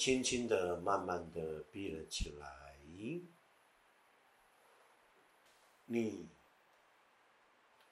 [0.00, 2.48] 轻轻的、慢慢的闭了起来。
[5.84, 6.26] 你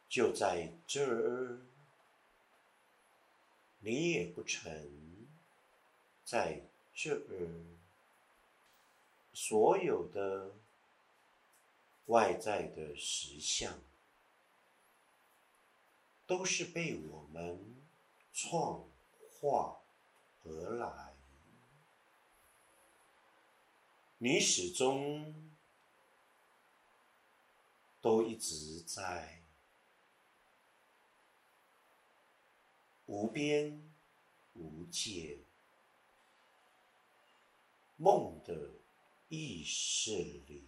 [0.09, 1.61] 就在这儿，
[3.81, 4.73] 你也不成
[6.25, 6.63] 在
[6.95, 7.77] 这儿，
[9.35, 10.53] 所有的
[12.07, 13.79] 外在的实相，
[16.27, 17.77] 都是被我们
[18.33, 18.89] 创
[19.31, 19.83] 化
[20.45, 21.18] 而来。
[24.19, 25.49] 你始终。
[28.01, 29.43] 都一直在
[33.07, 33.83] 无边
[34.55, 35.39] 无界
[37.97, 38.71] 梦的
[39.29, 40.13] 意识
[40.47, 40.65] 里，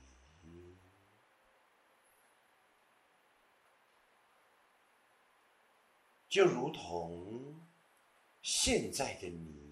[6.28, 7.60] 就如同
[8.42, 9.69] 现在的你，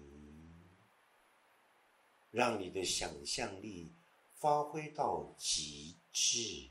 [2.31, 3.91] 让你的想象力
[4.35, 6.69] 发挥到极致。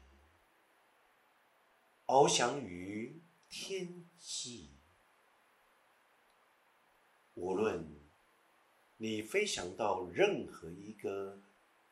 [2.07, 4.71] 翱翔于天际，
[7.35, 7.87] 无论
[8.97, 11.39] 你飞翔到任何一个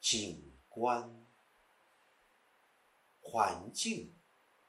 [0.00, 1.26] 景观、
[3.20, 4.12] 环境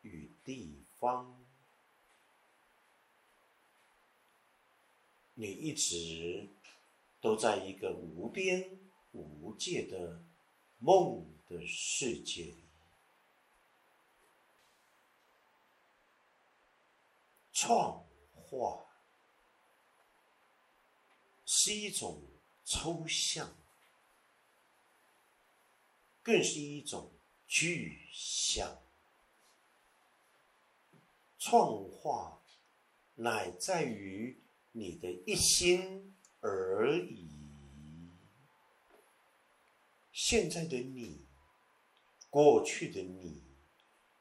[0.01, 1.45] 与地方，
[5.35, 6.47] 你一直
[7.21, 8.77] 都在一个无边
[9.17, 10.21] 无界的
[10.79, 12.63] 梦的世界里。
[17.51, 18.85] 创化
[21.45, 22.21] 是一种
[22.63, 23.49] 抽象，
[26.21, 27.11] 更是一种
[27.47, 28.79] 具象。
[31.39, 32.41] 创化
[33.15, 34.39] 乃在于
[34.73, 37.36] 你的一心而已。
[40.19, 41.27] 现在的你，
[42.31, 43.43] 过去的你，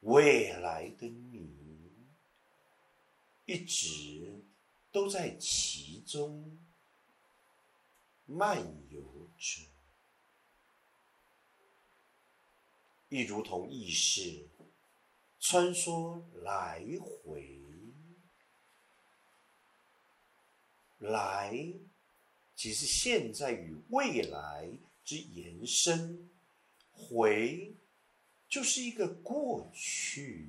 [0.01, 1.57] 未来的你。
[3.47, 4.45] 一直
[4.93, 6.61] 都在其中
[8.27, 8.59] 漫
[8.91, 9.63] 游着，
[13.09, 14.47] 亦如同意识
[15.41, 17.57] 穿梭来回。
[20.99, 21.57] 来，
[22.55, 24.69] 即是现在与未来
[25.07, 26.29] 之延伸；
[26.93, 27.73] 回，
[28.49, 30.49] 就是一个过去。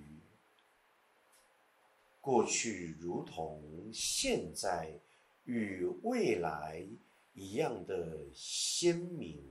[2.19, 5.00] 过去如同现在
[5.46, 6.85] 与未来
[7.34, 9.41] 一样的鲜明，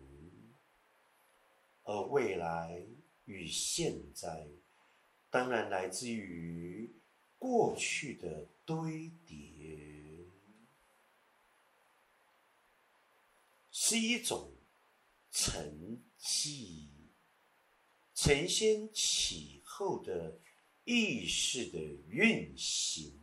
[1.85, 2.83] 而未来
[3.27, 4.49] 与现在
[5.31, 6.91] 当然来自于
[7.39, 10.27] 过去的堆叠，
[13.71, 14.51] 是一种
[15.39, 16.89] 沉寂、
[18.15, 20.41] 承先启后的。
[20.89, 23.19] 意识的运行，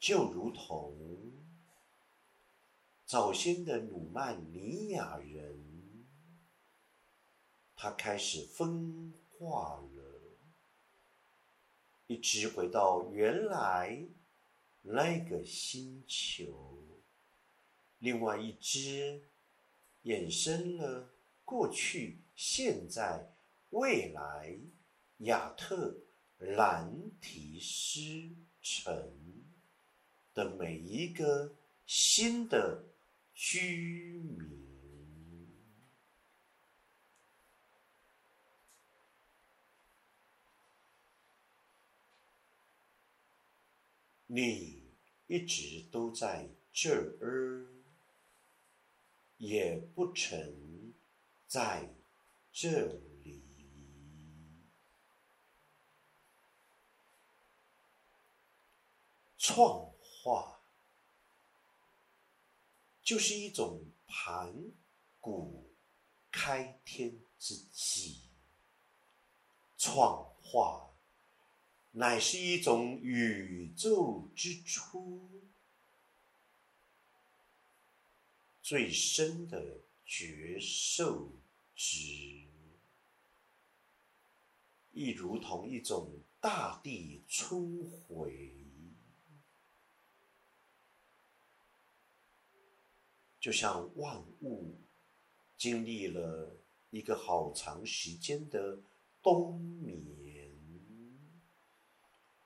[0.00, 1.32] 就如同
[3.06, 6.04] 早先的努曼尼亚人，
[7.76, 10.20] 他开始分化了，
[12.08, 14.08] 一直回到原来
[14.82, 16.83] 那个星球；
[18.04, 19.22] 另外一只
[20.02, 21.08] 衍生了
[21.42, 23.30] 过去、现在。
[23.70, 24.56] 未来，
[25.20, 25.96] 亚特
[26.38, 28.28] 兰提斯
[28.62, 29.10] 城
[30.32, 31.56] 的每一个
[31.86, 32.84] 新的
[33.34, 34.48] 居民，
[44.28, 44.84] 你
[45.26, 47.66] 一直都在这儿，
[49.46, 50.94] 也不曾
[51.46, 51.94] 在
[52.50, 52.86] 这
[53.22, 53.42] 里。
[59.36, 60.62] 创化
[63.02, 64.54] 就是一种盘
[65.20, 65.70] 古
[66.30, 68.30] 开天之气，
[69.76, 70.88] 创化
[71.90, 75.28] 乃是一种宇宙之初
[78.64, 79.76] 最深的
[80.06, 81.30] 觉受
[81.76, 82.00] 之，
[84.90, 88.54] 亦如同一种大地春回。
[93.38, 94.74] 就像万物
[95.58, 96.56] 经历了
[96.88, 98.78] 一个好长时间的
[99.22, 100.50] 冬眠，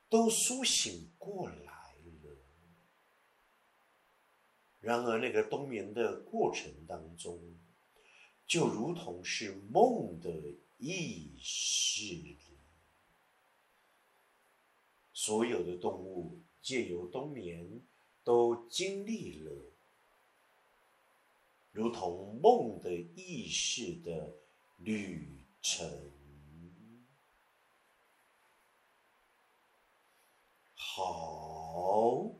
[0.09, 2.35] 都苏醒过来了，
[4.89, 7.39] 然而，那个冬眠的过程当中，
[8.47, 10.31] 就如同是梦的
[10.79, 12.35] 意识里，
[15.13, 17.83] 所有的动物借由冬眠，
[18.23, 19.51] 都经历了
[21.71, 24.33] 如同梦的意识的
[24.79, 25.87] 旅程。
[30.73, 32.31] 好，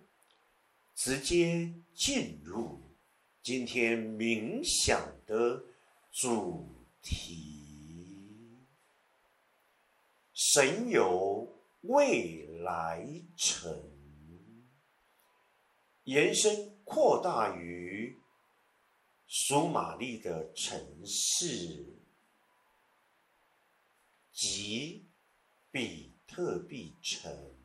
[1.09, 2.79] 直接进入
[3.41, 5.63] 今天冥想的
[6.11, 6.69] 主
[7.01, 8.59] 题。
[10.31, 11.51] 神游
[11.81, 13.03] 未来
[13.35, 13.91] 城，
[16.03, 18.15] 延伸扩大于
[19.25, 21.87] 苏玛丽的城市
[24.31, 25.07] 及
[25.71, 27.58] 比特币城。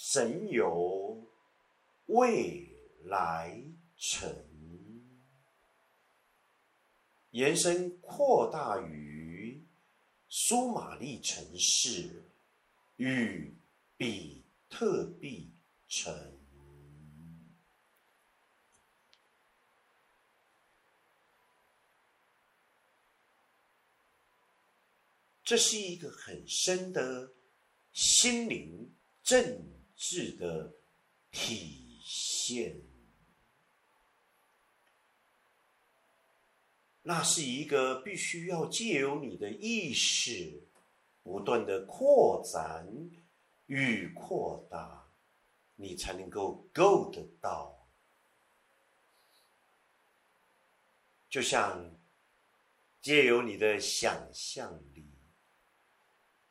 [0.00, 1.26] 神游
[2.06, 2.66] 未
[3.02, 3.60] 来
[3.96, 4.32] 城，
[7.30, 9.60] 延伸扩大于
[10.28, 12.22] 苏玛丽城市
[12.96, 13.52] 与
[13.96, 15.52] 比特币
[15.88, 16.38] 城。
[25.42, 27.32] 这是一个很深的
[27.92, 29.77] 心灵震。
[29.98, 30.72] 质的
[31.32, 32.80] 体现，
[37.02, 40.62] 那是一个必须要借由你的意识
[41.24, 42.88] 不断的扩展
[43.66, 45.10] 与扩大，
[45.74, 47.74] 你才能够够得到。
[51.28, 51.90] 就像
[53.02, 55.10] 借由你的想象力，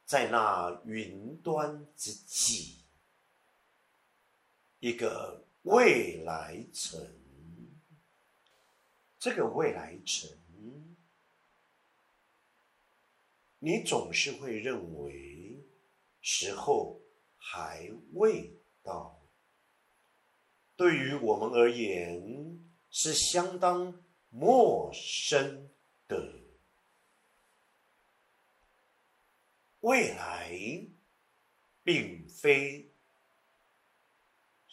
[0.06, 2.77] 在那云端之际。
[4.80, 7.04] 一个未来城，
[9.18, 10.30] 这个未来城，
[13.58, 15.66] 你总是会认为
[16.22, 17.02] 时候
[17.38, 18.54] 还未
[18.84, 19.20] 到。
[20.76, 22.60] 对于我们而言，
[22.92, 25.72] 是相当陌生
[26.08, 26.34] 的
[29.80, 30.52] 未来，
[31.84, 32.92] 并非。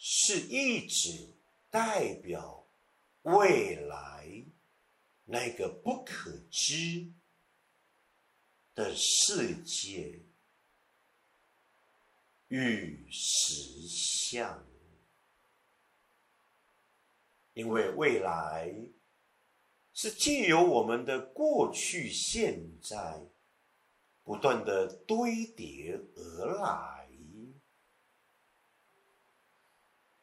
[0.07, 1.33] 是一直
[1.71, 2.67] 代表
[3.23, 4.45] 未来
[5.25, 7.11] 那个不可知
[8.75, 10.19] 的世界
[12.49, 14.63] 与实相，
[17.55, 18.71] 因为未来
[19.91, 23.23] 是借由我们的过去、现在
[24.23, 27.04] 不断的堆叠而来。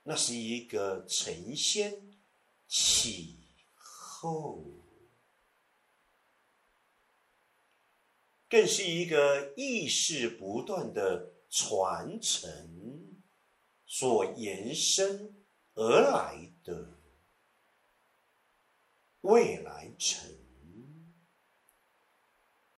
[0.05, 2.17] 那是一个承先
[2.67, 3.39] 启
[3.75, 4.65] 后，
[8.49, 13.23] 更是一个意识不断的传承
[13.87, 15.35] 所延伸
[15.75, 16.99] 而来的
[19.21, 20.42] 未来城。